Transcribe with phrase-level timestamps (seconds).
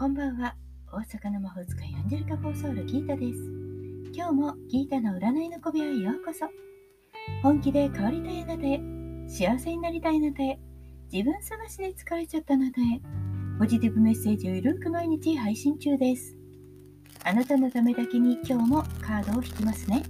[0.00, 0.54] こんばんは
[0.90, 3.38] 大阪の魔法使いアンジェルカ・フォーソウルギータです。
[4.14, 6.46] 今日もギータの占いの小部屋へようこそ。
[7.42, 8.80] 本気で変わりたいあなたへ、
[9.28, 10.58] 幸せになりたいあなたへ、
[11.12, 12.84] 自分探しで疲れちゃったあなたへ、
[13.58, 16.34] ポジティブメッセージをゆるく毎日配信中です。
[17.24, 20.02] あなたのためだけに今日もカードを引きますね。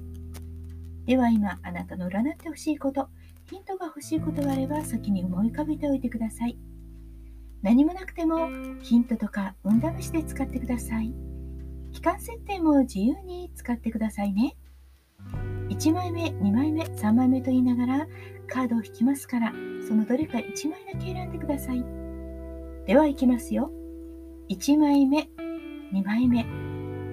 [1.04, 3.08] では今、あなたの占ってほしいこと、
[3.50, 6.56] ヒントが欲しいことがあれば先に思い浮かべておいてください。
[7.62, 8.48] 何もなくても
[8.80, 11.14] ヒントとか運試しで使ってください。
[11.92, 14.56] 期間設定も自由に使ってくださいね。
[15.68, 18.08] 1枚目、2枚目、3枚目と言いながら
[18.48, 19.52] カードを引きますから、
[19.86, 21.84] そのどれか1枚だけ選んでください。
[22.86, 23.70] では行きますよ。
[24.48, 25.28] 1枚目、
[25.92, 26.40] 2枚目、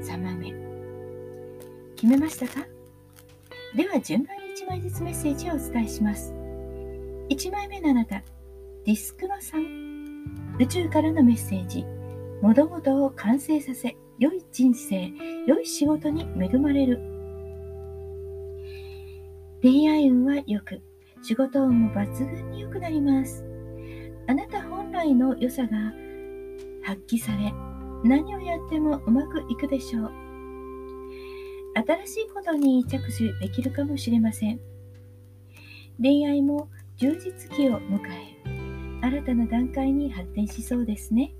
[0.02, 0.53] 3枚目。
[1.95, 2.66] 決めましたか？
[3.75, 6.33] では順番に1枚ずつメッセージをお伝えします。
[7.29, 8.23] 1枚目のあなた、
[8.85, 9.86] ディスクのさん。
[10.59, 11.86] 宇宙からのメッセージ。
[12.41, 15.11] 物事を完成させ良い人生
[15.47, 17.00] 良い仕事に恵まれる。
[19.61, 20.81] 恋愛運は良く
[21.23, 23.44] 仕事運も抜群に良くなります。
[24.28, 25.78] あなた本来の良さが
[26.83, 27.53] 発揮され
[28.03, 30.11] 何をやってもうまくいくでしょう。
[31.75, 34.59] 新しいことに着手できるかもしれません。
[36.02, 38.36] 恋愛も充実期を迎え
[39.02, 41.34] 新たな段階に発展しそうですね。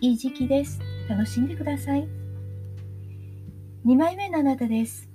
[0.00, 0.80] いい時期です。
[1.08, 2.08] 楽しんでください。
[3.86, 5.08] 2枚目のあなたです。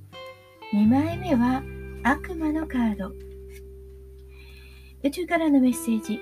[0.73, 1.63] 2枚目は
[2.03, 3.11] 悪魔のカード。
[5.03, 6.19] 宇宙からのメッセージ。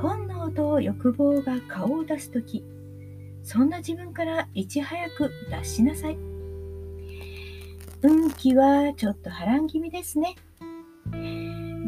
[0.00, 2.64] 本能と欲望が顔を出すとき、
[3.42, 6.16] そんな自分からいち早く脱しなさい。
[8.02, 10.36] 運気はちょっと波乱気味ですね。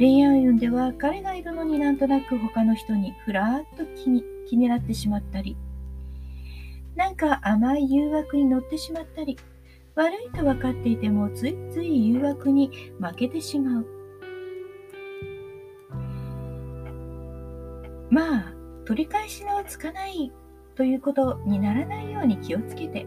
[0.01, 5.59] 恋愛運では彼がいるのになんとなく他の人にふらっと気に気になってしまったり、
[6.97, 9.37] なんか甘い誘惑に乗ってしまったり、
[9.97, 13.87] 悪いと分かっていてもついつい誘惑に負けてしまう。
[18.09, 18.55] まあ、
[18.87, 20.33] 取り返しのつかない
[20.77, 23.05] ということにならないように気をつけて。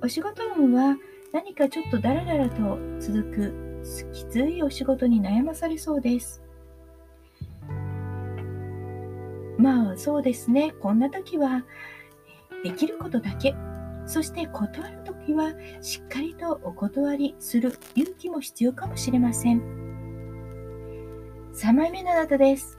[0.00, 0.96] お仕事運は
[1.32, 3.71] 何かちょっとダラダラと続く
[4.12, 6.42] きついお仕事に悩まされそうです。
[9.58, 11.64] まあそうですね、こんな時は
[12.64, 13.54] できることだけ、
[14.06, 19.60] そして断る時はしっかりとお断りする勇気も必要かもしれません。
[21.54, 22.78] 3枚目のあなたです。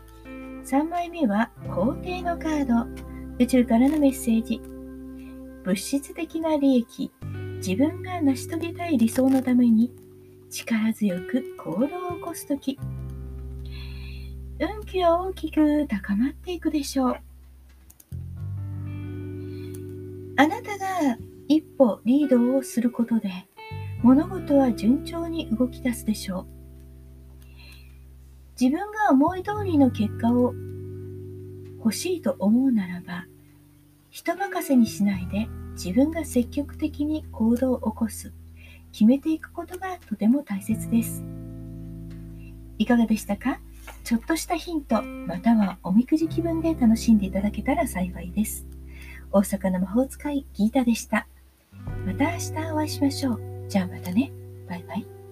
[0.66, 2.88] 3枚目は皇帝のカード、
[3.40, 4.62] 宇宙からのメッセージ。
[5.63, 7.12] 物質的な利益、
[7.58, 9.94] 自分が成し遂げたい理想のために
[10.53, 11.88] 力強く行動を
[12.18, 12.78] 起こすとき、
[14.59, 17.18] 運気は大きく高まっていくでしょう。
[20.36, 23.31] あなたが一歩リードをすることで、
[24.03, 26.46] 物事は順調に動き出すでしょう。
[28.62, 30.53] 自分が思い通りの結果を
[31.80, 33.25] 欲しいと思うならば、
[34.12, 38.31] 人任せにしないで自分が積極的に行動を起こす。
[38.94, 41.22] 決めていくことがとても大切です。
[42.78, 43.59] いかがでしたか？
[44.06, 48.66] ちょっとしたヒント、またはおみくじ気分で楽しんでいただけたら幸いです。
[49.31, 51.28] 大阪の魔法使いギータでした。
[52.06, 53.42] また明日お会いしましょう。
[53.68, 54.31] じゃあまたね。
[54.70, 55.22] バイバイ。